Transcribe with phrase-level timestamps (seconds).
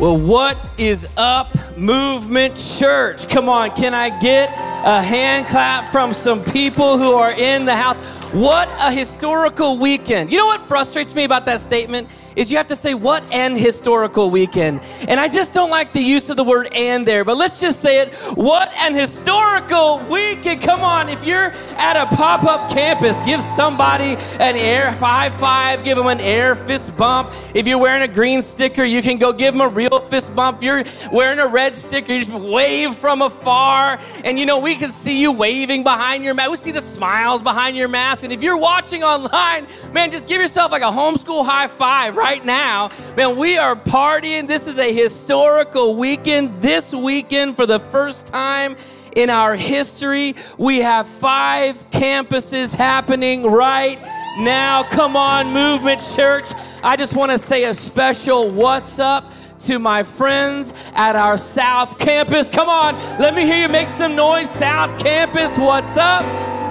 [0.00, 3.28] Well, what is up, Movement Church?
[3.28, 7.76] Come on, can I get a hand clap from some people who are in the
[7.76, 8.00] house?
[8.32, 10.32] What a historical weekend.
[10.32, 12.08] You know what frustrates me about that statement?
[12.36, 14.80] Is you have to say what an historical weekend.
[15.08, 17.80] And I just don't like the use of the word and there, but let's just
[17.80, 18.14] say it.
[18.34, 20.62] What an historical weekend.
[20.62, 25.84] Come on, if you're at a pop up campus, give somebody an air high five,
[25.84, 27.32] give them an air fist bump.
[27.54, 30.58] If you're wearing a green sticker, you can go give them a real fist bump.
[30.58, 33.98] If you're wearing a red sticker, you just wave from afar.
[34.24, 36.50] And you know, we can see you waving behind your mask.
[36.50, 38.24] We see the smiles behind your mask.
[38.24, 42.23] And if you're watching online, man, just give yourself like a homeschool high five, right?
[42.24, 42.88] Right now.
[43.18, 44.48] Man, we are partying.
[44.48, 46.62] This is a historical weekend.
[46.62, 48.76] This weekend, for the first time
[49.14, 54.02] in our history, we have five campuses happening right
[54.38, 54.84] now.
[54.84, 56.50] Come on, Movement Church.
[56.82, 61.98] I just want to say a special what's up to my friends at our South
[61.98, 62.48] Campus.
[62.48, 64.48] Come on, let me hear you make some noise.
[64.48, 66.24] South Campus, what's up?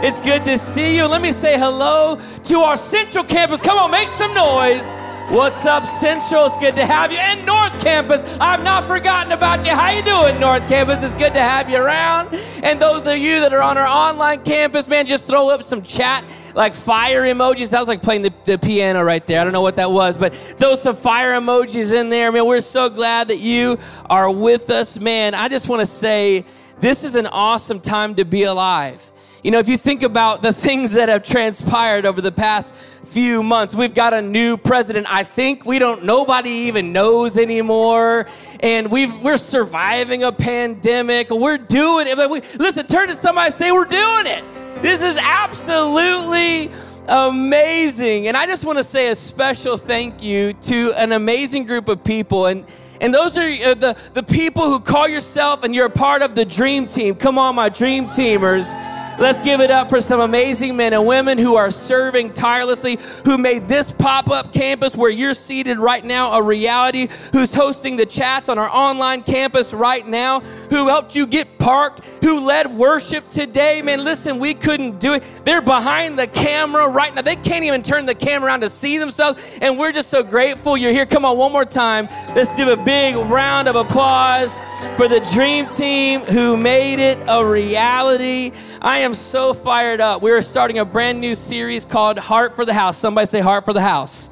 [0.04, 1.06] It's good to see you.
[1.06, 3.62] Let me say hello to our Central Campus.
[3.62, 4.84] Come on, make some noise.
[5.30, 6.46] What's up, Central?
[6.46, 7.18] It's good to have you.
[7.18, 9.72] And North Campus, I've not forgotten about you.
[9.72, 11.02] How you doing, North Campus?
[11.02, 12.36] It's good to have you around.
[12.62, 15.82] And those of you that are on our online campus, man, just throw up some
[15.82, 17.72] chat, like fire emojis.
[17.72, 19.40] That was like playing the, the piano right there.
[19.40, 22.32] I don't know what that was, but throw some fire emojis in there.
[22.32, 23.80] Man, we're so glad that you
[24.10, 25.00] are with us.
[25.00, 26.44] Man, I just want to say
[26.82, 29.10] this is an awesome time to be alive.
[29.42, 32.76] You know, if you think about the things that have transpired over the past
[33.14, 33.76] few months.
[33.76, 35.06] We've got a new president.
[35.08, 38.26] I think we don't, nobody even knows anymore.
[38.60, 41.30] And we've, we're surviving a pandemic.
[41.30, 42.18] We're doing it.
[42.18, 44.44] We, listen, turn to somebody say, We're doing it.
[44.82, 46.72] This is absolutely
[47.08, 48.28] amazing.
[48.28, 52.04] And I just want to say a special thank you to an amazing group of
[52.04, 52.48] people.
[52.48, 52.66] And
[53.00, 56.34] and those are uh, the, the people who call yourself and you're a part of
[56.34, 57.14] the dream team.
[57.14, 58.74] Come on, my dream teamers.
[59.20, 63.38] Let's give it up for some amazing men and women who are serving tirelessly, who
[63.38, 68.06] made this pop up campus where you're seated right now a reality, who's hosting the
[68.06, 73.30] chats on our online campus right now, who helped you get parked, who led worship
[73.30, 73.82] today.
[73.82, 75.42] Man, listen, we couldn't do it.
[75.46, 77.22] They're behind the camera right now.
[77.22, 79.60] They can't even turn the camera around to see themselves.
[79.62, 81.06] And we're just so grateful you're here.
[81.06, 82.08] Come on, one more time.
[82.36, 84.58] Let's do a big round of applause
[84.98, 88.52] for the dream team who made it a reality.
[88.82, 90.22] I am so fired up.
[90.22, 92.98] We are starting a brand new series called Heart for the House.
[92.98, 94.30] Somebody say Heart for the House.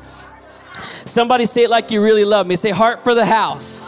[1.05, 2.55] Somebody say it like you really love me.
[2.55, 3.85] Say Heart for the House.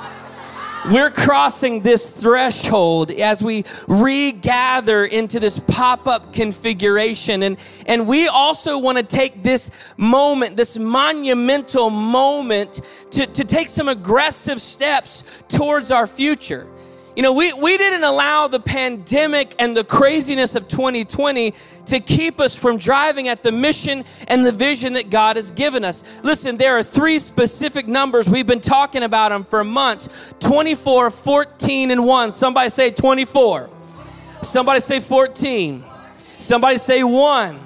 [0.91, 7.43] We're crossing this threshold as we regather into this pop up configuration.
[7.43, 13.69] And, and we also want to take this moment, this monumental moment, to, to take
[13.69, 16.67] some aggressive steps towards our future.
[17.15, 21.53] You know, we, we didn't allow the pandemic and the craziness of 2020
[21.85, 25.85] to keep us from driving at the mission and the vision that God has given
[25.85, 26.23] us.
[26.23, 28.27] Listen, there are three specific numbers.
[28.27, 32.31] We've been talking about them for months 24, 14, and 1.
[32.31, 33.69] Somebody say 24.
[34.41, 35.83] Somebody say 14.
[36.39, 37.59] Somebody say 1.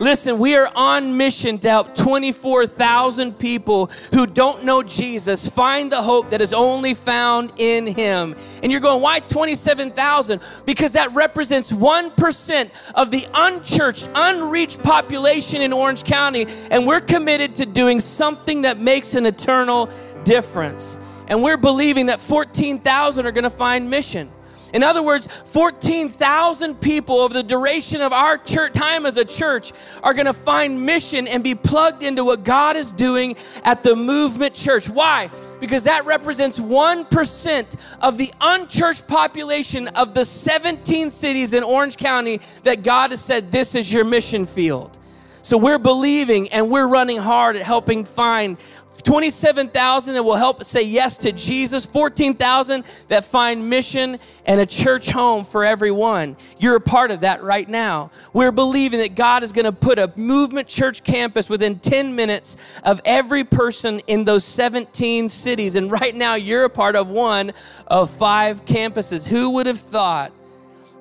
[0.00, 6.02] Listen, we are on mission to help 24,000 people who don't know Jesus find the
[6.02, 8.34] hope that is only found in Him.
[8.62, 10.40] And you're going, why 27,000?
[10.66, 16.46] Because that represents 1% of the unchurched, unreached population in Orange County.
[16.70, 19.88] And we're committed to doing something that makes an eternal
[20.24, 20.98] difference.
[21.28, 24.30] And we're believing that 14,000 are going to find mission.
[24.72, 29.72] In other words, 14,000 people over the duration of our church time as a church
[30.02, 33.94] are going to find mission and be plugged into what God is doing at the
[33.94, 34.88] movement church.
[34.88, 35.30] Why?
[35.60, 42.40] Because that represents 1% of the unchurched population of the 17 cities in Orange County
[42.64, 44.98] that God has said, This is your mission field.
[45.42, 48.56] So we're believing and we're running hard at helping find
[49.04, 55.10] 27,000 that will help say yes to Jesus, 14,000 that find mission and a church
[55.10, 56.36] home for everyone.
[56.58, 58.10] You're a part of that right now.
[58.32, 62.80] We're believing that God is going to put a movement church campus within 10 minutes
[62.84, 65.76] of every person in those 17 cities.
[65.76, 67.52] And right now, you're a part of one
[67.86, 69.26] of five campuses.
[69.26, 70.32] Who would have thought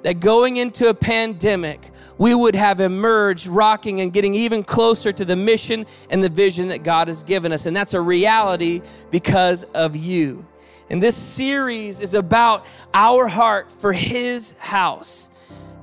[0.03, 1.90] that going into a pandemic,
[2.21, 6.67] we would have emerged rocking and getting even closer to the mission and the vision
[6.67, 7.65] that God has given us.
[7.65, 10.45] And that's a reality because of you.
[10.91, 15.30] And this series is about our heart for His house.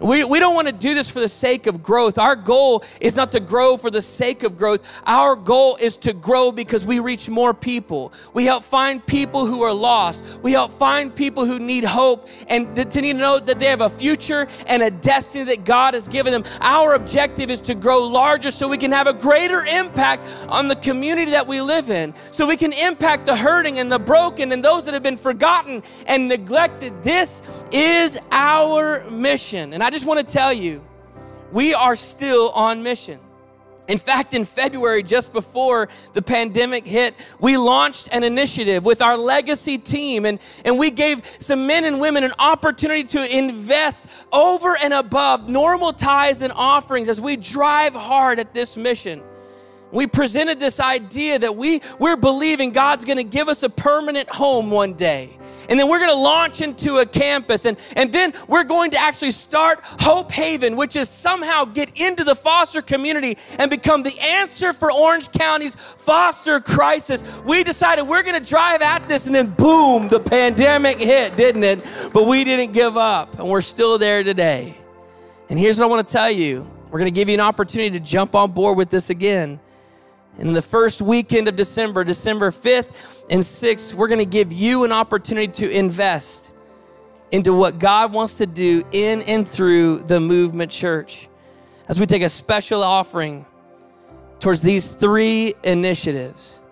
[0.01, 2.19] We, we don't want to do this for the sake of growth.
[2.19, 5.03] Our goal is not to grow for the sake of growth.
[5.07, 8.13] Our goal is to grow because we reach more people.
[8.33, 10.41] We help find people who are lost.
[10.43, 13.81] We help find people who need hope and to need to know that they have
[13.81, 16.45] a future and a destiny that God has given them.
[16.61, 20.77] Our objective is to grow larger so we can have a greater impact on the
[20.77, 22.15] community that we live in.
[22.31, 25.83] So we can impact the hurting and the broken and those that have been forgotten
[26.07, 27.03] and neglected.
[27.03, 27.43] This
[27.73, 29.73] is our mission.
[29.73, 30.85] And I just want to tell you,
[31.53, 33.21] we are still on mission.
[33.89, 39.17] In fact, in February, just before the pandemic hit, we launched an initiative with our
[39.17, 44.77] legacy team, and, and we gave some men and women an opportunity to invest over
[44.77, 49.23] and above normal tithes and offerings as we drive hard at this mission.
[49.91, 54.71] We presented this idea that we, we're believing God's gonna give us a permanent home
[54.71, 55.39] one day.
[55.71, 57.65] And then we're gonna launch into a campus.
[57.65, 62.25] And, and then we're going to actually start Hope Haven, which is somehow get into
[62.25, 67.43] the foster community and become the answer for Orange County's foster crisis.
[67.45, 72.11] We decided we're gonna drive at this, and then boom, the pandemic hit, didn't it?
[72.13, 74.77] But we didn't give up, and we're still there today.
[75.49, 78.35] And here's what I wanna tell you we're gonna give you an opportunity to jump
[78.35, 79.61] on board with this again.
[80.39, 84.85] In the first weekend of December, December 5th and 6th, we're going to give you
[84.85, 86.55] an opportunity to invest
[87.33, 91.29] into what God wants to do in and through the movement church.
[91.89, 93.47] As we take a special offering
[94.39, 96.63] towards these three initiatives.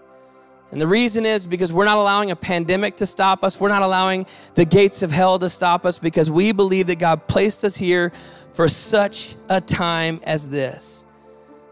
[0.71, 3.59] And the reason is because we're not allowing a pandemic to stop us.
[3.59, 7.27] We're not allowing the gates of hell to stop us because we believe that God
[7.27, 8.13] placed us here
[8.53, 11.06] for such a time as this.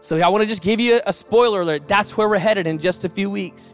[0.05, 1.87] So I want to just give you a spoiler alert.
[1.87, 3.73] That's where we're headed in just a few weeks.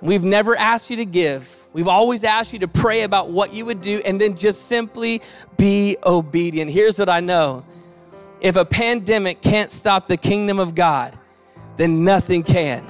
[0.00, 1.68] We've never asked you to give.
[1.72, 5.22] We've always asked you to pray about what you would do and then just simply
[5.56, 6.72] be obedient.
[6.72, 7.64] Here's what I know
[8.40, 11.16] if a pandemic can't stop the kingdom of God,
[11.76, 12.82] then nothing can.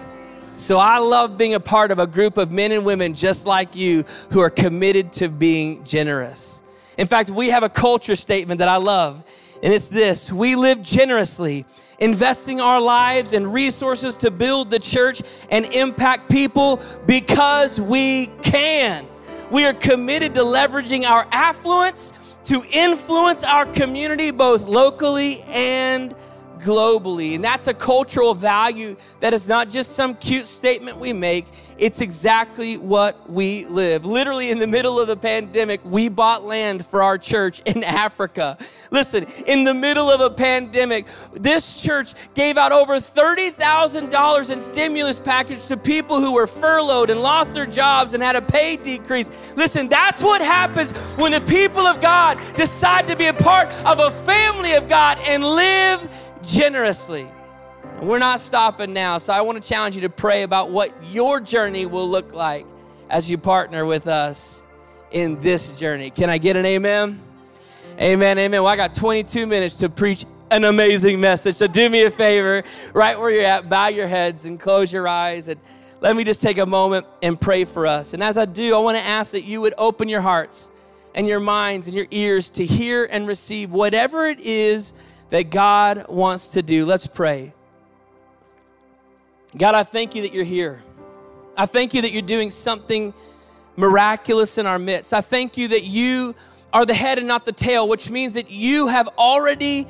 [0.57, 3.77] So I love being a part of a group of men and women just like
[3.77, 6.63] you who are committed to being generous.
[6.97, 9.25] In fact, we have a culture statement that I love,
[9.63, 11.67] and it's this we live generously
[12.03, 19.07] investing our lives and resources to build the church and impact people because we can.
[19.51, 22.13] We are committed to leveraging our affluence
[22.45, 26.15] to influence our community both locally and
[26.63, 27.35] globally.
[27.35, 31.47] And that's a cultural value that is not just some cute statement we make,
[31.79, 34.05] it's exactly what we live.
[34.05, 38.57] Literally, in the middle of the pandemic, we bought land for our church in Africa.
[38.91, 45.19] Listen, in the middle of a pandemic, this church gave out over $30,000 in stimulus
[45.19, 49.55] package to people who were furloughed and lost their jobs and had a pay decrease.
[49.57, 53.99] Listen, that's what happens when the people of God decide to be a part of
[53.99, 57.29] a family of God and live generously.
[58.01, 61.41] We're not stopping now, so I want to challenge you to pray about what your
[61.41, 62.67] journey will look like
[63.09, 64.63] as you partner with us
[65.11, 66.11] in this journey.
[66.11, 67.21] Can I get an amen?
[68.01, 68.63] Amen, amen.
[68.63, 71.57] Well, I got 22 minutes to preach an amazing message.
[71.57, 72.63] So do me a favor,
[72.95, 75.49] right where you're at, bow your heads and close your eyes.
[75.49, 75.61] And
[76.01, 78.15] let me just take a moment and pray for us.
[78.15, 80.71] And as I do, I want to ask that you would open your hearts
[81.15, 84.93] and your minds and your ears to hear and receive whatever it is
[85.33, 86.85] that God wants to do.
[86.85, 87.55] Let's pray.
[89.57, 90.83] God, I thank you that you're here.
[91.57, 93.15] I thank you that you're doing something
[93.75, 95.15] miraculous in our midst.
[95.15, 96.35] I thank you that you
[96.71, 99.87] are the head and not the tail, which means that you have already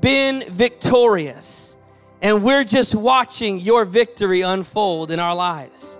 [0.00, 1.76] been victorious.
[2.22, 5.98] And we're just watching your victory unfold in our lives.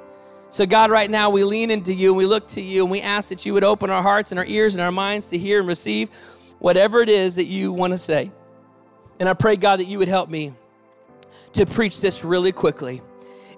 [0.51, 3.01] So, God, right now we lean into you and we look to you and we
[3.01, 5.59] ask that you would open our hearts and our ears and our minds to hear
[5.59, 6.11] and receive
[6.61, 8.31] whatever it is that you want to say.
[9.21, 10.53] And I pray, God, that you would help me
[11.53, 13.01] to preach this really quickly.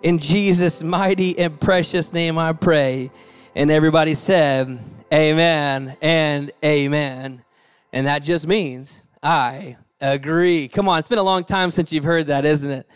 [0.03, 3.11] In Jesus' mighty and precious name, I pray.
[3.55, 4.79] And everybody said,
[5.13, 7.43] Amen and Amen.
[7.93, 10.69] And that just means I agree.
[10.69, 12.87] Come on, it's been a long time since you've heard that, isn't it?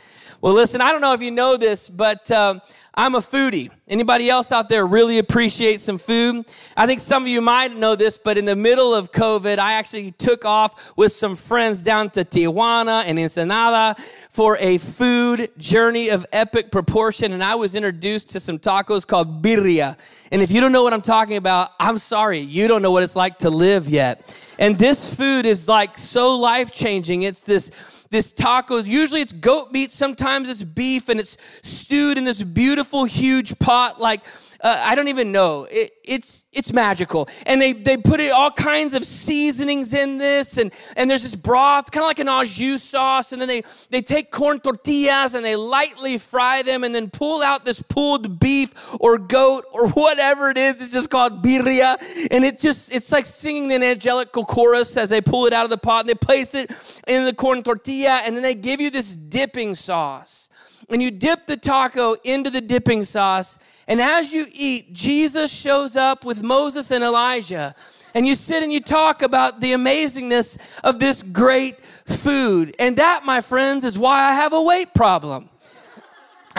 [0.43, 2.61] Well, listen, I don't know if you know this, but um,
[3.01, 3.71] I'm a foodie.
[3.89, 6.45] Anybody else out there really appreciate some food?
[6.77, 9.73] I think some of you might know this, but in the middle of COVID, I
[9.73, 16.11] actually took off with some friends down to Tijuana and Ensenada for a food journey
[16.11, 17.33] of epic proportion.
[17.33, 19.97] And I was introduced to some tacos called birria.
[20.31, 23.03] And if you don't know what I'm talking about, I'm sorry, you don't know what
[23.03, 24.31] it's like to live yet.
[24.59, 27.23] And this food is like so life changing.
[27.23, 28.87] It's this this tacos.
[28.87, 34.01] Usually it's goat meat, sometimes it's beef, and it's stewed in this beautiful, huge pot.
[34.01, 34.25] Like,
[34.63, 35.67] uh, I don't even know.
[35.71, 37.29] It, it's it's magical.
[37.47, 41.35] And they they put it, all kinds of seasonings in this, and and there's this
[41.35, 45.35] broth, kind of like an au jus sauce, and then they they take corn tortillas
[45.35, 49.89] and they lightly fry them, and then pull out this pulled beef or goat or
[49.91, 50.83] whatever it is.
[50.83, 51.97] It's just called birria,
[52.31, 55.71] and it's just it's like singing an angelical chorus as they pull it out of
[55.71, 56.71] the pot and they place it
[57.07, 60.50] in the corn tortilla, and then they give you this dipping sauce
[60.91, 63.59] and you dip the taco into the dipping sauce.
[63.89, 67.75] And as you eat, Jesus shows up with Moses and Elijah.
[68.15, 72.75] And you sit and you talk about the amazingness of this great food.
[72.79, 75.49] And that, my friends, is why I have a weight problem.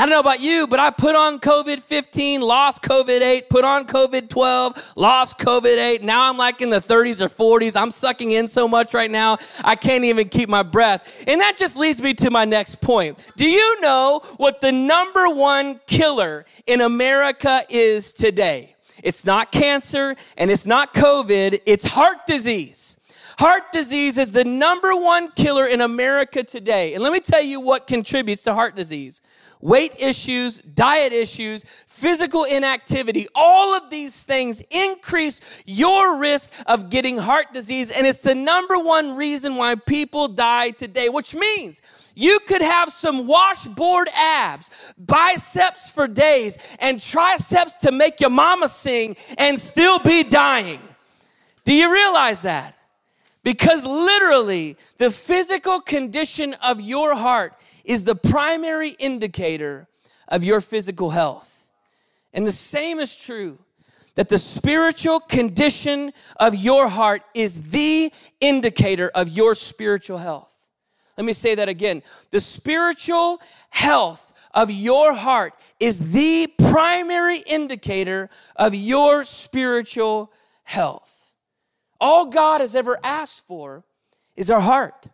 [0.02, 3.64] I don't know about you, but I put on COVID 15, lost COVID 8, put
[3.64, 6.02] on COVID 12, lost COVID 8.
[6.02, 7.80] Now I'm like in the 30s or 40s.
[7.80, 11.24] I'm sucking in so much right now, I can't even keep my breath.
[11.28, 13.32] And that just leads me to my next point.
[13.38, 18.76] Do you know what the number one killer in America is today?
[19.04, 22.98] It's not cancer and it's not COVID, it's heart disease.
[23.38, 26.96] Heart disease is the number one killer in America today.
[26.96, 29.22] And let me tell you what contributes to heart disease
[29.62, 37.18] weight issues, diet issues, physical inactivity, all of these things increase your risk of getting
[37.18, 37.92] heart disease.
[37.92, 41.82] And it's the number one reason why people die today, which means
[42.16, 48.68] you could have some washboard abs, biceps for days, and triceps to make your mama
[48.68, 50.80] sing and still be dying.
[51.64, 52.76] Do you realize that?
[53.44, 57.54] Because literally, the physical condition of your heart
[57.84, 59.88] is the primary indicator
[60.28, 61.70] of your physical health.
[62.34, 63.60] And the same is true
[64.16, 70.70] that the spiritual condition of your heart is the indicator of your spiritual health.
[71.18, 72.04] Let me say that again.
[72.32, 80.32] The spiritual health of your heart is the primary indicator of your spiritual
[80.64, 81.36] health.
[82.00, 83.84] All God has ever asked for
[84.36, 85.08] is our heart.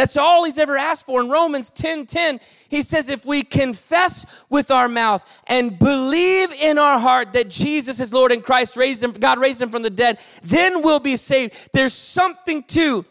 [0.00, 1.20] That's all he's ever asked for.
[1.20, 2.40] In Romans 10 10,
[2.70, 8.00] he says, If we confess with our mouth and believe in our heart that Jesus
[8.00, 11.18] is Lord and Christ raised him, God raised him from the dead, then we'll be
[11.18, 11.68] saved.
[11.74, 13.04] There's something to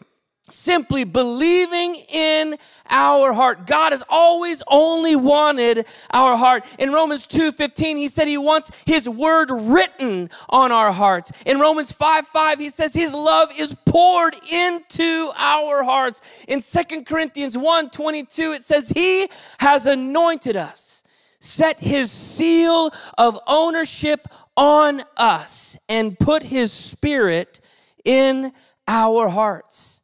[0.50, 2.56] simply believing in
[2.88, 3.66] our heart.
[3.66, 6.66] God has always only wanted our heart.
[6.78, 11.32] In Romans 2:15 he said he wants his word written on our hearts.
[11.46, 16.22] In Romans 5, 5 he says his love is poured into our hearts.
[16.48, 19.28] In 2 Corinthians 1, 22 it says he
[19.58, 21.04] has anointed us,
[21.40, 24.26] set his seal of ownership
[24.56, 27.60] on us and put his spirit
[28.04, 28.52] in
[28.86, 29.99] our hearts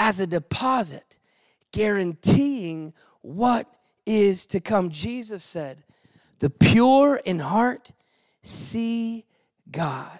[0.00, 1.18] as a deposit,
[1.72, 3.66] guaranteeing what
[4.06, 4.88] is to come.
[4.88, 5.84] Jesus said,
[6.38, 7.92] The pure in heart
[8.42, 9.26] see
[9.70, 10.18] God.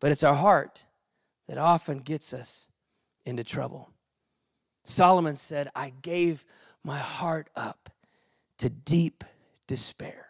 [0.00, 0.86] But it's our heart
[1.48, 2.68] that often gets us
[3.26, 3.90] into trouble.
[4.84, 6.46] Solomon said, I gave
[6.82, 7.90] my heart up
[8.56, 9.22] to deep
[9.66, 10.29] despair.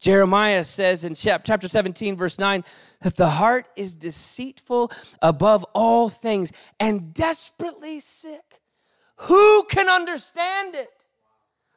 [0.00, 2.64] Jeremiah says in chapter 17, verse 9,
[3.02, 4.90] that the heart is deceitful
[5.20, 8.60] above all things and desperately sick.
[9.22, 11.08] Who can understand it?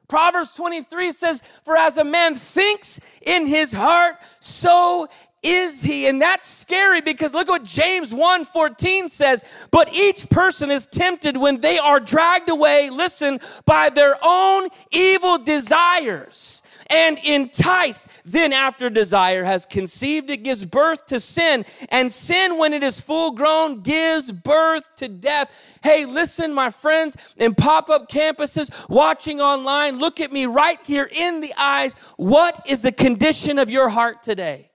[0.08, 5.08] Proverbs 23 says, For as a man thinks in his heart, so
[5.42, 6.06] is he?
[6.06, 9.68] And that's scary because look what James 1 14 says.
[9.72, 15.40] But each person is tempted when they are dragged away, listen, by their own evil
[15.40, 16.62] desires
[16.92, 18.10] and enticed.
[18.26, 21.66] Then, after desire has conceived, it gives birth to sin.
[21.90, 25.80] And sin, when it is full grown, gives birth to death.
[25.84, 31.10] Hey, listen, my friends in pop up campuses, watching online, look at me right here
[31.12, 31.94] in the eyes.
[32.18, 34.70] What is the condition of your heart today?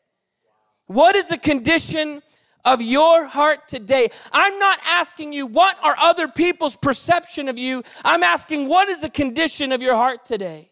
[0.86, 2.22] What is the condition
[2.64, 4.08] of your heart today?
[4.32, 7.82] I'm not asking you what are other people's perception of you.
[8.04, 10.70] I'm asking what is the condition of your heart today?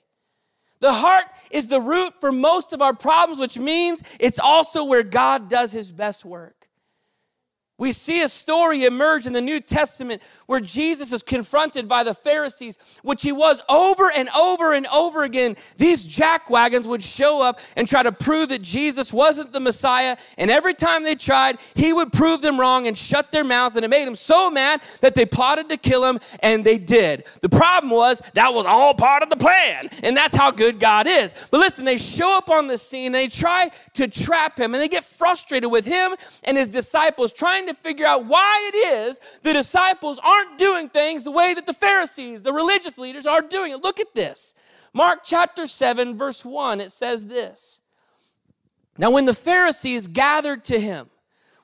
[0.84, 5.02] The heart is the root for most of our problems, which means it's also where
[5.02, 6.63] God does his best work.
[7.76, 12.14] We see a story emerge in the New Testament where Jesus is confronted by the
[12.14, 15.56] Pharisees, which he was over and over and over again.
[15.76, 20.16] These jackwagons would show up and try to prove that Jesus wasn't the Messiah.
[20.38, 23.74] And every time they tried, he would prove them wrong and shut their mouths.
[23.74, 27.26] And it made them so mad that they plotted to kill him, and they did.
[27.40, 29.88] The problem was that was all part of the plan.
[30.04, 31.34] And that's how good God is.
[31.50, 34.88] But listen, they show up on the scene, they try to trap him, and they
[34.88, 36.14] get frustrated with him
[36.44, 40.88] and his disciples trying trying to figure out why it is the disciples aren't doing
[40.88, 43.82] things the way that the Pharisees, the religious leaders, are doing it.
[43.82, 44.54] Look at this.
[44.92, 47.80] Mark chapter 7, verse 1, it says this.
[48.96, 51.08] Now, when the Pharisees gathered to him,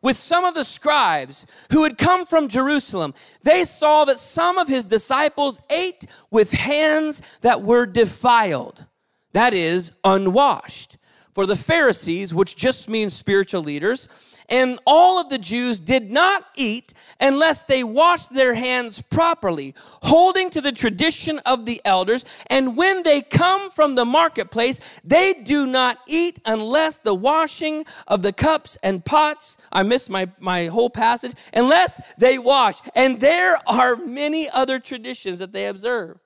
[0.02, 4.66] with some of the scribes who had come from Jerusalem, they saw that some of
[4.66, 8.86] his disciples ate with hands that were defiled,
[9.34, 10.96] that is, unwashed.
[11.34, 14.08] For the Pharisees, which just means spiritual leaders,
[14.50, 20.50] and all of the Jews did not eat unless they washed their hands properly, holding
[20.50, 22.24] to the tradition of the elders.
[22.48, 28.22] And when they come from the marketplace, they do not eat unless the washing of
[28.22, 32.80] the cups and pots, I missed my, my whole passage, unless they wash.
[32.96, 36.18] And there are many other traditions that they observe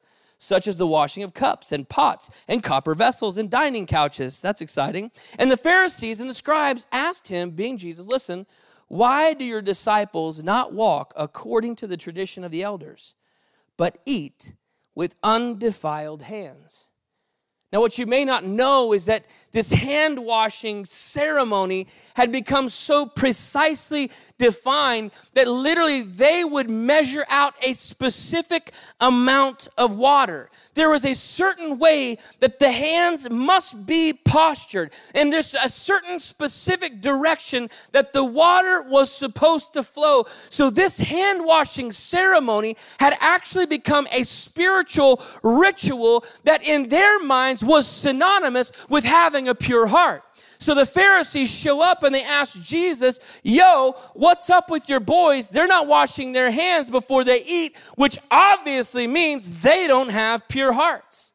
[0.45, 4.41] such as the washing of cups and pots and copper vessels and dining couches.
[4.41, 5.11] That's exciting.
[5.39, 8.47] And the Pharisees and the scribes asked him, being Jesus, listen,
[8.89, 13.15] why do your disciples not walk according to the tradition of the elders,
[13.77, 14.55] but eat
[14.95, 16.91] with undefiled hands?
[17.75, 23.05] Now, what you may not know is that this hand washing ceremony had become so
[23.05, 30.51] precisely defined that literally they would measure out a specific amount of water.
[30.75, 36.21] There was a certain way that the hands must be postured, and there's a certain
[36.21, 40.27] specific direction that the water was supposed to flow.
[40.49, 47.64] So, this hand washing ceremony had actually become a spiritual ritual that in their minds
[47.67, 50.23] was synonymous with having a pure heart.
[50.59, 55.51] So the Pharisees show up and they ask Jesus, Yo, what's up with your boys?
[55.51, 60.73] They're not washing their hands before they eat, which obviously means they don't have pure
[60.73, 61.33] hearts.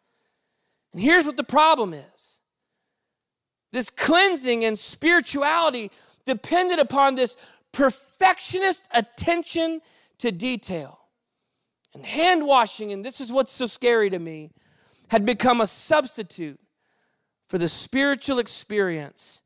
[0.94, 2.40] And here's what the problem is
[3.72, 5.92] this cleansing and spirituality
[6.26, 7.38] depended upon this
[7.72, 9.82] perfectionist attention
[10.20, 11.00] to detail.
[11.94, 14.52] And hand washing, and this is what's so scary to me,
[15.10, 16.60] had become a substitute
[17.48, 19.42] for the spiritual experience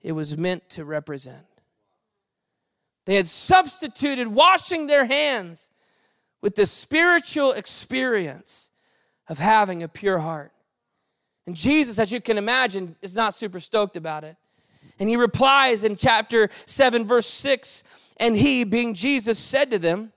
[0.00, 1.46] it was meant to represent.
[3.04, 5.70] They had substituted washing their hands
[6.40, 8.70] with the spiritual experience
[9.28, 10.52] of having a pure heart.
[11.46, 14.36] And Jesus, as you can imagine, is not super stoked about it.
[14.98, 20.12] And he replies in chapter 7, verse 6 And he, being Jesus, said to them,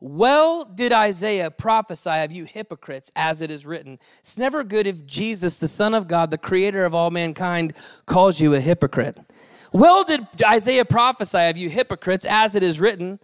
[0.00, 3.98] well did Isaiah prophesy of you hypocrites, as it is written.
[4.20, 8.40] It's never good if Jesus, the Son of God, the creator of all mankind, calls
[8.40, 9.18] you a hypocrite.
[9.72, 13.18] Well did Isaiah prophesy of you hypocrites, as it is written.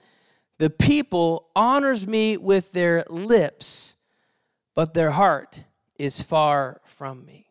[0.58, 3.96] The people honors me with their lips,
[4.74, 5.64] but their heart
[5.98, 7.46] is far from me.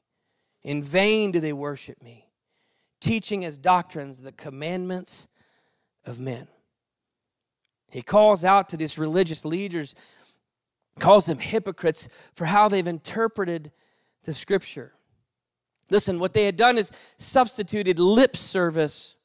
[0.64, 2.30] In vain do they worship me,
[3.02, 5.28] teaching as doctrines the commandments
[6.06, 6.48] of men.
[7.94, 9.94] He calls out to these religious leaders,
[11.00, 13.72] calls them hypocrites for how they've interpreted
[14.24, 14.94] the scripture.
[15.92, 19.16] Listen, what they had done is substituted lip service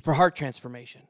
[0.00, 1.02] for heart transformation.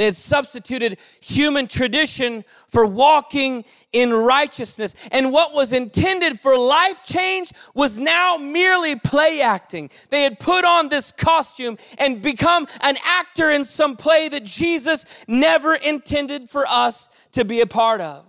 [0.00, 4.94] They had substituted human tradition for walking in righteousness.
[5.12, 9.90] And what was intended for life change was now merely play acting.
[10.08, 15.04] They had put on this costume and become an actor in some play that Jesus
[15.28, 18.24] never intended for us to be a part of.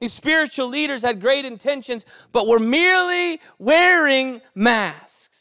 [0.00, 5.31] These spiritual leaders had great intentions, but were merely wearing masks.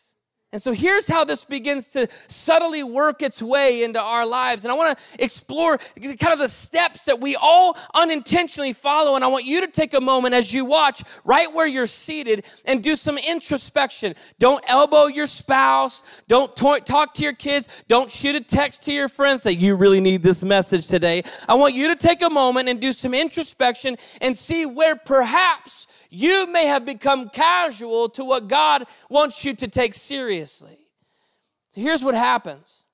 [0.53, 4.65] And so here's how this begins to subtly work its way into our lives.
[4.65, 9.15] And I want to explore kind of the steps that we all unintentionally follow.
[9.15, 12.45] And I want you to take a moment as you watch right where you're seated
[12.65, 14.13] and do some introspection.
[14.39, 16.21] Don't elbow your spouse.
[16.27, 17.83] Don't talk to your kids.
[17.87, 21.23] Don't shoot a text to your friends that you really need this message today.
[21.47, 25.87] I want you to take a moment and do some introspection and see where perhaps
[26.11, 30.77] you may have become casual to what God wants you to take seriously.
[31.71, 32.85] So here's what happens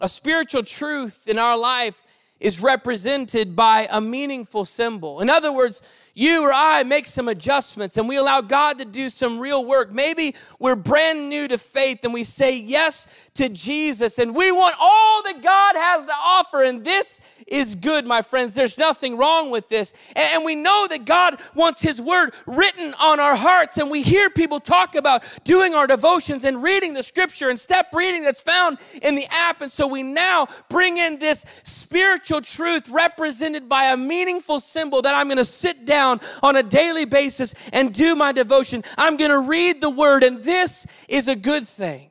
[0.00, 2.04] a spiritual truth in our life
[2.38, 5.20] is represented by a meaningful symbol.
[5.20, 5.80] In other words,
[6.14, 9.92] you or I make some adjustments and we allow God to do some real work.
[9.92, 14.74] Maybe we're brand new to faith and we say yes to Jesus and we want
[14.78, 16.62] all that God has to offer.
[16.62, 18.54] And this is good, my friends.
[18.54, 19.94] There's nothing wrong with this.
[20.14, 23.78] And we know that God wants His Word written on our hearts.
[23.78, 27.88] And we hear people talk about doing our devotions and reading the scripture and step
[27.94, 29.62] reading that's found in the app.
[29.62, 35.14] And so we now bring in this spiritual truth represented by a meaningful symbol that
[35.14, 38.82] I'm going to sit down on a daily basis and do my devotion.
[38.98, 42.10] I'm going to read the Word, and this is a good thing.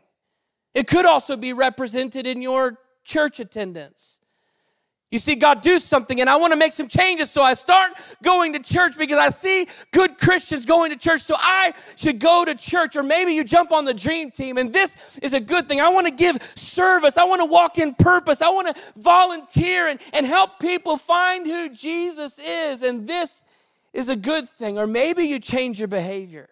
[0.74, 4.22] It could also be represented in your church attendance.
[5.12, 7.30] You see God do something, and I want to make some changes.
[7.30, 7.92] So I start
[8.24, 11.20] going to church because I see good Christians going to church.
[11.20, 12.96] So I should go to church.
[12.96, 15.82] Or maybe you jump on the dream team, and this is a good thing.
[15.82, 17.18] I want to give service.
[17.18, 18.42] I want to walk in purpose.
[18.42, 22.82] I want to volunteer and, and help people find who Jesus is.
[22.82, 23.44] And this
[23.94, 24.78] is a good thing.
[24.78, 26.50] Or maybe you change your behavior.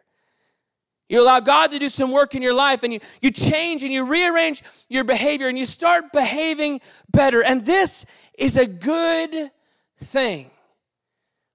[1.08, 3.92] You allow God to do some work in your life and you, you change and
[3.92, 7.44] you rearrange your behavior and you start behaving better.
[7.44, 8.06] And this
[8.38, 9.52] is a good
[9.98, 10.52] thing.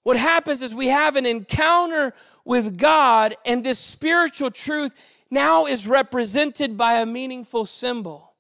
[0.03, 2.13] What happens is we have an encounter
[2.45, 8.35] with God, and this spiritual truth now is represented by a meaningful symbol.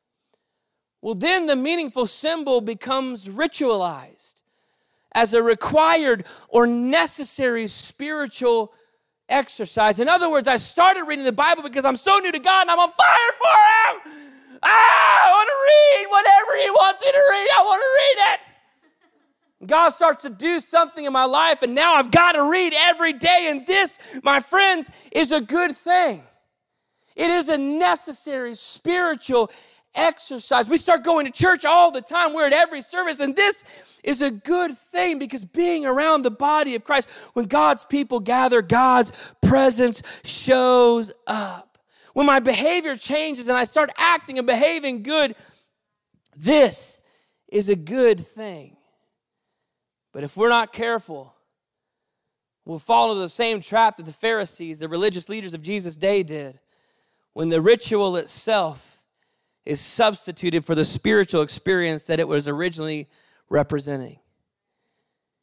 [1.01, 4.34] Well, then the meaningful symbol becomes ritualized
[5.15, 8.73] as a required or necessary spiritual
[9.29, 10.01] exercise.
[10.01, 12.71] In other words, I started reading the Bible because I'm so new to God and
[12.71, 14.59] I'm on fire for Him.
[14.63, 17.49] Ah, I want to read whatever He wants me to read.
[17.57, 18.41] I want to read it.
[19.67, 23.15] God starts to do something in my life, and now I've got to read every
[23.15, 23.47] day.
[23.51, 26.23] And this, my friends, is a good thing.
[27.17, 29.51] It is a necessary spiritual
[29.95, 30.69] exercise.
[30.69, 32.35] We start going to church all the time.
[32.35, 36.75] We're at every service, and this is a good thing because being around the body
[36.75, 41.79] of Christ, when God's people gather, God's presence shows up.
[42.13, 45.35] When my behavior changes and I start acting and behaving good,
[46.37, 47.01] this
[47.49, 48.77] is a good thing.
[50.13, 51.35] But if we're not careful,
[52.65, 56.23] we'll fall into the same trap that the Pharisees, the religious leaders of Jesus' day,
[56.23, 56.61] did
[57.33, 58.94] when the ritual itself
[59.67, 63.09] is substituted for the spiritual experience that it was originally
[63.49, 64.19] representing.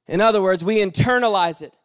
[0.08, 1.76] In other words, we internalize it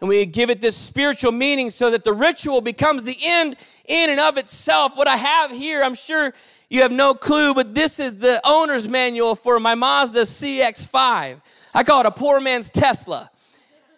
[0.00, 4.10] and we give it this spiritual meaning so that the ritual becomes the end in
[4.10, 4.96] and of itself.
[4.96, 6.32] What I have here, I'm sure
[6.70, 11.40] you have no clue, but this is the owner's manual for my Mazda CX5.
[11.74, 13.30] I call it a poor man's Tesla.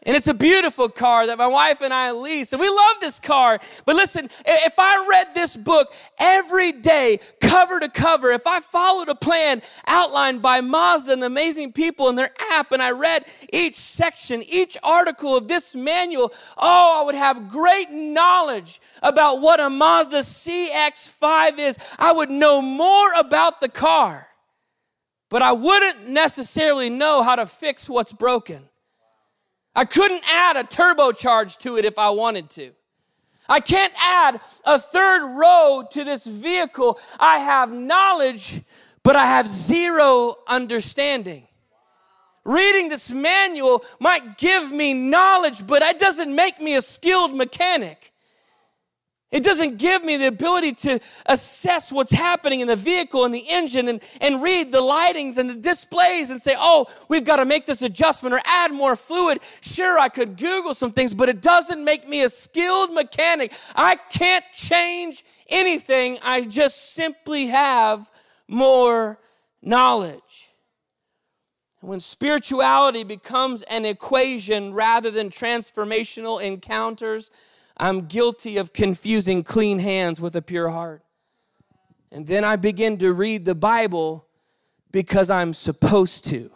[0.04, 2.54] And it's a beautiful car that my wife and I lease.
[2.54, 3.60] And we love this car.
[3.84, 9.10] But listen, if I read this book every day, cover to cover, if I followed
[9.10, 13.26] a plan outlined by Mazda and the amazing people in their app, and I read
[13.52, 19.60] each section, each article of this manual, oh, I would have great knowledge about what
[19.60, 21.76] a Mazda CX5 is.
[21.98, 24.28] I would know more about the car,
[25.28, 28.70] but I wouldn't necessarily know how to fix what's broken.
[29.74, 32.72] I couldn't add a turbocharge to it if I wanted to.
[33.48, 36.98] I can't add a third row to this vehicle.
[37.18, 38.62] I have knowledge,
[39.02, 41.48] but I have zero understanding.
[42.44, 48.09] Reading this manual might give me knowledge, but it doesn't make me a skilled mechanic.
[49.30, 53.44] It doesn't give me the ability to assess what's happening in the vehicle and the
[53.48, 57.44] engine and, and read the lightings and the displays and say, oh, we've got to
[57.44, 59.38] make this adjustment or add more fluid.
[59.60, 63.52] Sure, I could Google some things, but it doesn't make me a skilled mechanic.
[63.76, 66.18] I can't change anything.
[66.22, 68.10] I just simply have
[68.48, 69.20] more
[69.62, 70.48] knowledge.
[71.82, 77.30] When spirituality becomes an equation rather than transformational encounters,
[77.80, 81.02] I'm guilty of confusing clean hands with a pure heart.
[82.12, 84.26] And then I begin to read the Bible
[84.92, 86.50] because I'm supposed to.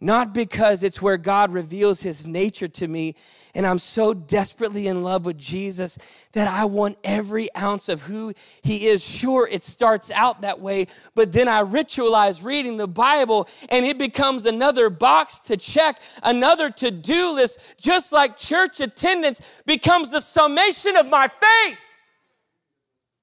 [0.00, 3.14] Not because it's where God reveals his nature to me
[3.54, 8.34] and I'm so desperately in love with Jesus that I want every ounce of who
[8.62, 9.04] he is.
[9.04, 13.96] Sure, it starts out that way, but then I ritualize reading the Bible and it
[13.96, 20.20] becomes another box to check, another to do list, just like church attendance becomes the
[20.20, 21.78] summation of my faith.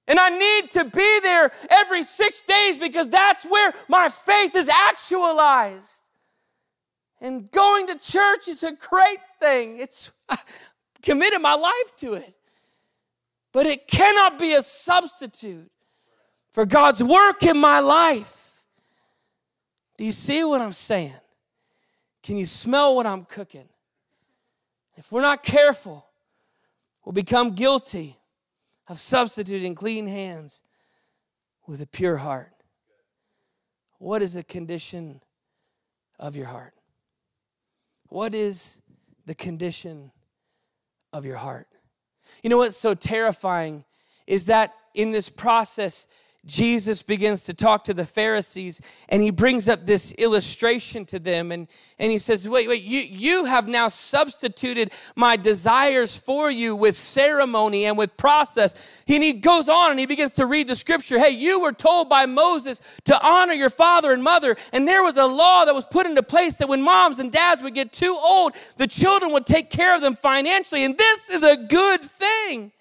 [0.07, 4.69] And I need to be there every six days because that's where my faith is
[4.69, 6.01] actualized.
[7.21, 9.79] And going to church is a great thing.
[9.79, 10.37] It's I
[11.01, 12.33] committed my life to it.
[13.53, 15.69] But it cannot be a substitute
[16.51, 18.63] for God's work in my life.
[19.97, 21.13] Do you see what I'm saying?
[22.23, 23.67] Can you smell what I'm cooking?
[24.95, 26.07] If we're not careful,
[27.05, 28.17] we'll become guilty
[28.87, 30.61] of substituting clean hands
[31.67, 32.51] with a pure heart.
[33.97, 35.21] What is the condition
[36.19, 36.73] of your heart?
[38.11, 38.81] What is
[39.25, 40.11] the condition
[41.13, 41.67] of your heart?
[42.43, 43.85] You know what's so terrifying
[44.27, 46.07] is that in this process,
[46.45, 51.51] Jesus begins to talk to the Pharisees and he brings up this illustration to them
[51.51, 51.67] and,
[51.99, 56.97] and he says, Wait, wait, you, you have now substituted my desires for you with
[56.97, 59.03] ceremony and with process.
[59.07, 61.19] And he goes on and he begins to read the scripture.
[61.19, 65.17] Hey, you were told by Moses to honor your father and mother, and there was
[65.17, 68.17] a law that was put into place that when moms and dads would get too
[68.19, 70.83] old, the children would take care of them financially.
[70.83, 72.71] And this is a good thing.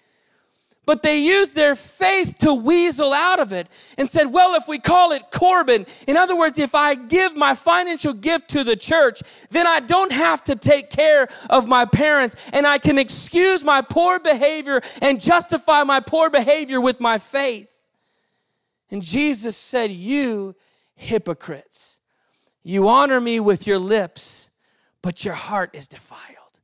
[0.85, 3.67] But they used their faith to weasel out of it
[3.99, 7.53] and said, well, if we call it Corban, in other words, if I give my
[7.53, 12.35] financial gift to the church, then I don't have to take care of my parents
[12.51, 17.75] and I can excuse my poor behavior and justify my poor behavior with my faith.
[18.89, 20.55] And Jesus said, You
[20.95, 21.99] hypocrites,
[22.63, 24.49] you honor me with your lips,
[25.03, 26.59] but your heart is defiled.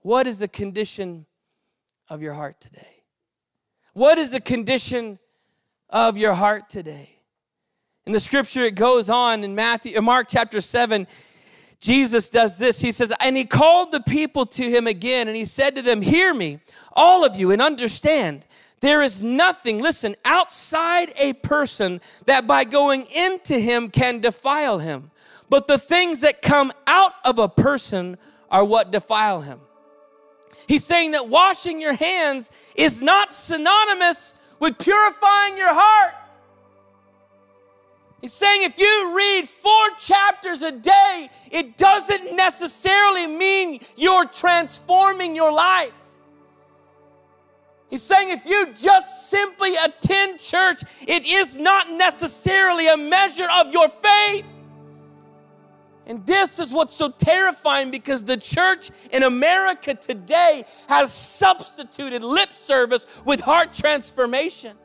[0.00, 1.26] What is the condition
[2.12, 3.02] of your heart today?
[3.94, 5.18] What is the condition
[5.88, 7.08] of your heart today?
[8.04, 11.06] In the scripture, it goes on in Matthew, uh, Mark chapter 7.
[11.80, 12.80] Jesus does this.
[12.80, 16.02] He says, And he called the people to him again, and he said to them,
[16.02, 16.58] Hear me,
[16.92, 18.44] all of you, and understand.
[18.80, 25.10] There is nothing, listen, outside a person that by going into him can defile him.
[25.48, 28.18] But the things that come out of a person
[28.50, 29.60] are what defile him.
[30.66, 36.30] He's saying that washing your hands is not synonymous with purifying your heart.
[38.20, 45.34] He's saying if you read four chapters a day, it doesn't necessarily mean you're transforming
[45.34, 45.92] your life.
[47.90, 53.72] He's saying if you just simply attend church, it is not necessarily a measure of
[53.72, 54.50] your faith.
[56.06, 62.50] And this is what's so terrifying because the church in America today has substituted lip
[62.50, 64.76] service with heart transformation.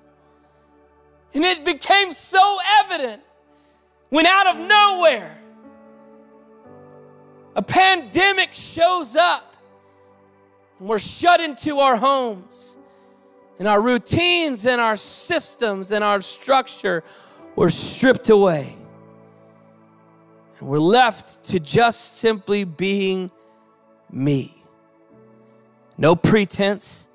[1.34, 3.21] And it became so evident
[4.10, 5.38] when out of nowhere
[7.56, 9.58] a pandemic shows up
[10.80, 12.77] and we're shut into our homes
[13.58, 17.03] and our routines and our systems and our structure
[17.56, 18.75] were stripped away.
[20.59, 23.31] And we're left to just simply being
[24.11, 24.63] me.
[25.97, 27.07] No pretense,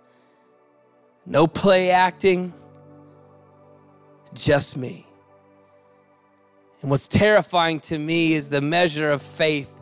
[1.24, 2.52] no play acting,
[4.35, 5.07] just me.
[6.81, 9.81] And what's terrifying to me is the measure of faith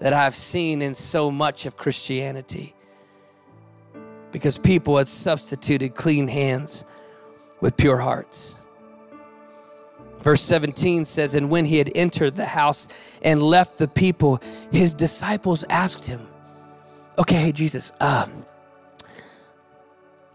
[0.00, 2.74] that I've seen in so much of Christianity.
[4.32, 6.84] Because people had substituted clean hands
[7.60, 8.56] with pure hearts.
[10.26, 14.92] Verse 17 says, And when he had entered the house and left the people, his
[14.92, 16.20] disciples asked him,
[17.16, 18.44] Okay, hey, Jesus, um,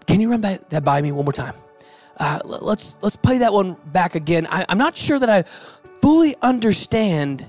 [0.07, 1.55] can you run by, that by me one more time?
[2.15, 4.47] Uh, let's, let's play that one back again.
[4.49, 7.45] I, I'm not sure that I fully understand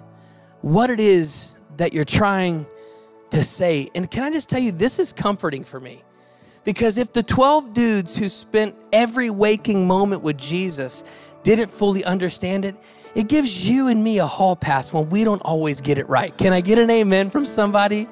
[0.63, 2.67] what it is that you're trying
[3.31, 3.89] to say.
[3.95, 6.03] And can I just tell you, this is comforting for me.
[6.65, 12.65] Because if the 12 dudes who spent every waking moment with Jesus didn't fully understand
[12.65, 12.77] it,
[13.15, 16.37] it gives you and me a hall pass when we don't always get it right.
[16.37, 18.09] Can I get an amen from somebody?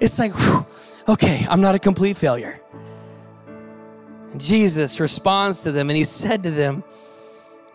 [0.00, 0.66] It's like, whew,
[1.08, 2.60] okay, I'm not a complete failure.
[4.36, 6.84] Jesus responds to them and he said to them,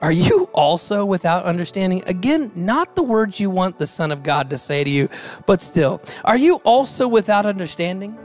[0.02, 2.04] Are you also without understanding?
[2.08, 5.10] Again, not the words you want the Son of God to say to you,
[5.46, 8.18] but still, are you also without understanding?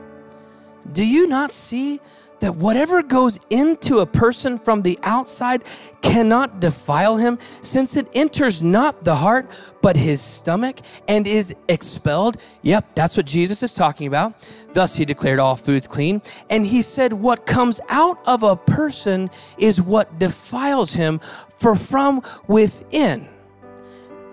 [0.92, 2.00] Do you not see
[2.40, 5.64] that whatever goes into a person from the outside
[6.02, 9.48] cannot defile him, since it enters not the heart,
[9.82, 12.38] but his stomach, and is expelled.
[12.62, 14.34] Yep, that's what Jesus is talking about.
[14.72, 16.22] Thus he declared all foods clean.
[16.48, 21.20] And he said, What comes out of a person is what defiles him,
[21.56, 23.28] for from within,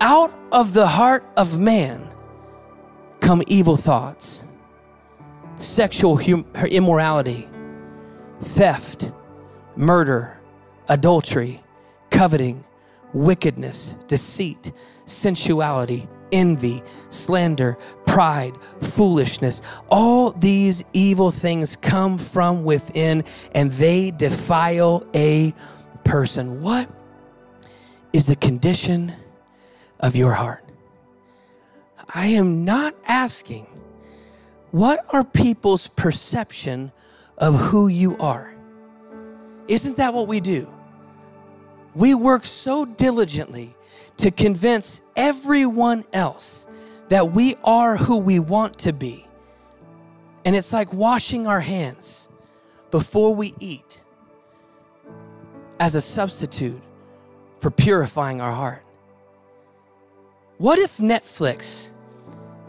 [0.00, 2.10] out of the heart of man,
[3.20, 4.44] come evil thoughts,
[5.58, 7.48] sexual hum- immorality
[8.40, 9.12] theft,
[9.76, 10.38] murder,
[10.88, 11.62] adultery,
[12.10, 12.64] coveting,
[13.12, 14.72] wickedness, deceit,
[15.06, 19.62] sensuality, envy, slander, pride, foolishness.
[19.90, 23.24] All these evil things come from within
[23.54, 25.54] and they defile a
[26.04, 26.62] person.
[26.62, 26.88] What
[28.12, 29.12] is the condition
[30.00, 30.64] of your heart?
[32.14, 33.66] I am not asking
[34.70, 36.92] what are people's perception
[37.38, 38.54] of who you are?
[39.68, 40.68] Isn't that what we do?
[41.94, 43.74] We work so diligently
[44.18, 46.66] to convince everyone else
[47.08, 49.26] that we are who we want to be.
[50.44, 52.28] And it's like washing our hands
[52.90, 54.02] before we eat
[55.80, 56.80] as a substitute
[57.60, 58.82] for purifying our heart.
[60.58, 61.92] What if Netflix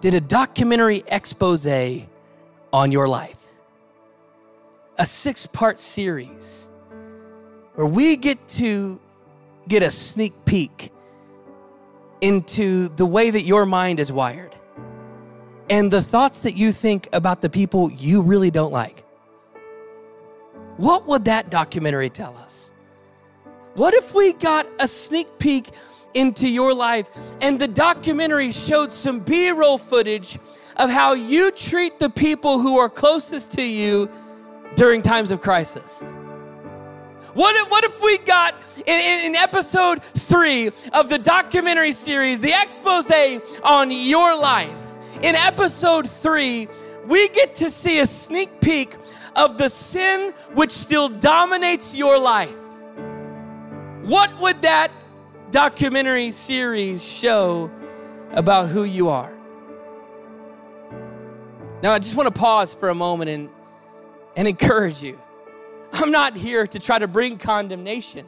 [0.02, 1.68] did a documentary expose
[2.72, 3.39] on your life?
[5.00, 6.70] A six part series
[7.76, 9.00] where we get to
[9.70, 10.92] get a sneak peek
[12.20, 14.54] into the way that your mind is wired
[15.70, 19.06] and the thoughts that you think about the people you really don't like.
[20.76, 22.74] What would that documentary tell us?
[23.76, 25.70] What if we got a sneak peek
[26.14, 27.10] into your life
[27.40, 30.38] and the documentary showed some B roll footage
[30.76, 34.10] of how you treat the people who are closest to you
[34.76, 36.04] during times of crisis?
[37.34, 42.42] What if, what if we got in, in, in, episode three of the documentary series,
[42.42, 43.12] the expose
[43.64, 44.98] on your life?
[45.22, 46.68] In episode three,
[47.06, 48.96] we get to see a sneak peek
[49.36, 52.58] of the sin which still dominates your life.
[54.04, 54.92] What would that
[55.52, 57.70] documentary series show
[58.32, 59.34] about who you are?
[61.84, 63.50] Now, I just want to pause for a moment and,
[64.36, 65.20] and encourage you.
[65.94, 68.26] I'm not here to try to bring condemnation.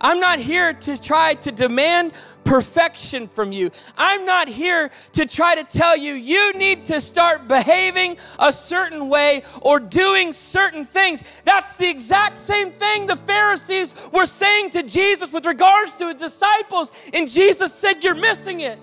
[0.00, 2.12] I'm not here to try to demand
[2.44, 3.70] perfection from you.
[3.96, 9.08] I'm not here to try to tell you you need to start behaving a certain
[9.08, 11.22] way or doing certain things.
[11.44, 16.16] That's the exact same thing the Pharisees were saying to Jesus with regards to his
[16.16, 16.92] disciples.
[17.14, 18.78] And Jesus said, You're missing it.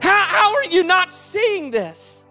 [0.00, 2.25] How, how are you not seeing this?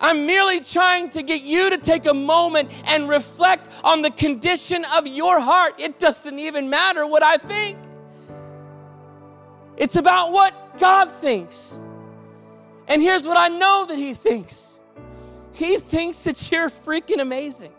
[0.00, 4.84] I'm merely trying to get you to take a moment and reflect on the condition
[4.96, 5.74] of your heart.
[5.78, 7.78] It doesn't even matter what I think,
[9.76, 11.80] it's about what God thinks.
[12.86, 14.80] And here's what I know that He thinks
[15.52, 17.72] He thinks that you're freaking amazing.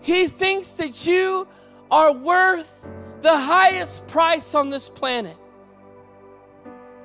[0.00, 1.48] He thinks that you
[1.90, 2.88] are worth
[3.20, 5.36] the highest price on this planet.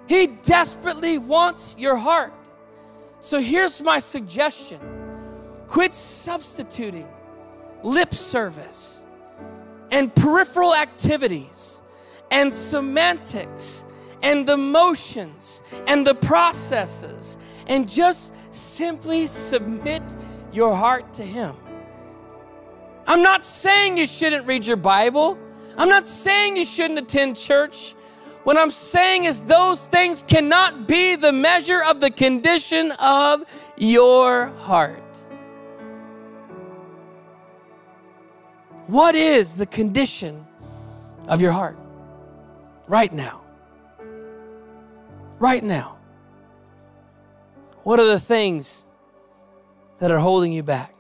[0.07, 2.40] He desperately wants your heart.
[3.21, 4.79] So here's my suggestion
[5.67, 7.07] quit substituting
[7.83, 9.05] lip service
[9.91, 11.83] and peripheral activities
[12.31, 13.85] and semantics
[14.23, 20.01] and the motions and the processes and just simply submit
[20.51, 21.55] your heart to Him.
[23.05, 25.37] I'm not saying you shouldn't read your Bible.
[25.77, 27.93] I'm not saying you shouldn't attend church.
[28.43, 33.43] What I'm saying is, those things cannot be the measure of the condition of
[33.77, 35.01] your heart.
[38.87, 40.45] What is the condition
[41.27, 41.77] of your heart
[42.87, 43.41] right now?
[45.39, 45.97] Right now.
[47.83, 48.85] What are the things
[49.99, 50.93] that are holding you back?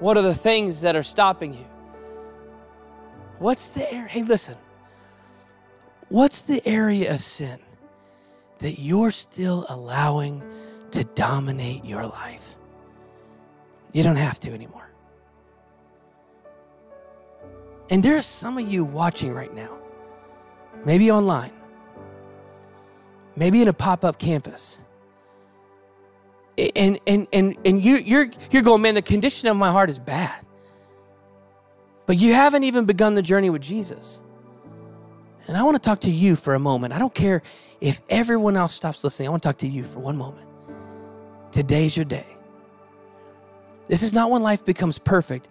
[0.00, 1.66] What are the things that are stopping you?
[3.38, 4.06] What's the air?
[4.06, 4.56] Hey, listen.
[6.10, 7.58] What's the area of sin
[8.58, 10.44] that you're still allowing
[10.90, 12.56] to dominate your life?
[13.92, 14.90] You don't have to anymore.
[17.90, 19.78] And there's some of you watching right now,
[20.84, 21.52] maybe online,
[23.36, 24.80] maybe in a pop up campus.
[26.74, 30.00] And, and, and, and you, you're, you're going, man, the condition of my heart is
[30.00, 30.44] bad.
[32.06, 34.22] But you haven't even begun the journey with Jesus.
[35.50, 36.94] And I want to talk to you for a moment.
[36.94, 37.42] I don't care
[37.80, 39.26] if everyone else stops listening.
[39.26, 40.46] I want to talk to you for one moment.
[41.50, 42.36] Today's your day.
[43.88, 45.48] This is not when life becomes perfect,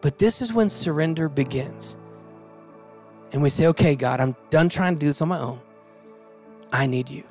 [0.00, 1.98] but this is when surrender begins.
[3.32, 5.60] And we say, okay, God, I'm done trying to do this on my own.
[6.72, 7.24] I need you.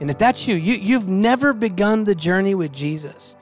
[0.00, 3.36] And if that's you, you you've never begun the journey with Jesus.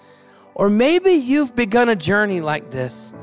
[0.54, 3.14] Or maybe you've begun a journey like this,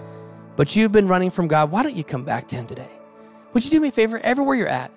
[0.56, 1.70] but you've been running from God.
[1.70, 2.97] Why don't you come back to Him today?
[3.58, 4.92] Would you do me a favor, everywhere you're at,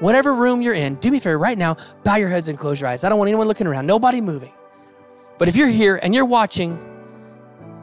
[0.00, 2.80] whatever room you're in, do me a favor right now, bow your heads and close
[2.80, 3.04] your eyes.
[3.04, 4.52] I don't want anyone looking around, nobody moving.
[5.38, 6.80] But if you're here and you're watching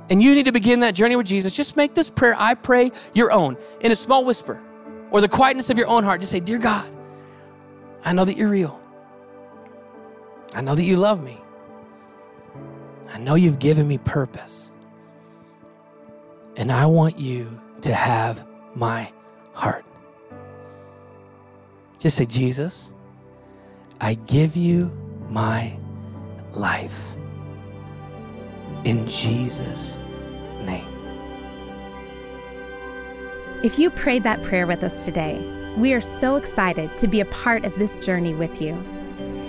[0.10, 2.92] and you need to begin that journey with Jesus, just make this prayer, I pray,
[3.13, 4.62] your own in a small whisper
[5.10, 6.20] or the quietness of your own heart.
[6.20, 6.92] Just say, Dear God,
[8.04, 8.82] I know that you're real.
[10.54, 11.39] I know that you love me.
[13.13, 14.74] I know you've given me purpose.
[16.58, 18.45] And I want you to have
[18.76, 19.10] my
[19.54, 19.86] heart.
[22.04, 22.91] Just say, Jesus,
[24.01, 24.91] I give you
[25.30, 25.74] my
[26.51, 27.16] life.
[28.84, 29.99] In Jesus'
[30.66, 30.86] name.
[33.64, 35.41] If you prayed that prayer with us today,
[35.78, 38.76] we are so excited to be a part of this journey with you.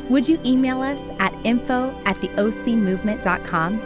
[0.09, 3.81] Would you email us at info at theocmovement.com?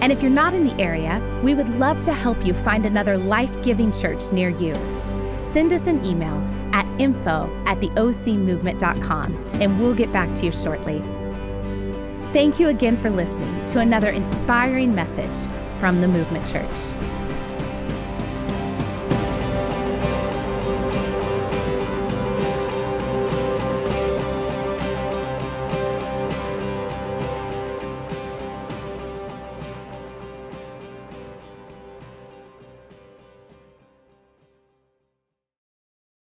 [0.00, 3.16] And if you're not in the area, we would love to help you find another
[3.16, 4.74] life giving church near you.
[5.40, 6.42] Send us an email
[6.72, 11.02] at info at theocmovement.com and we'll get back to you shortly.
[12.32, 15.36] Thank you again for listening to another inspiring message
[15.78, 17.21] from the Movement Church.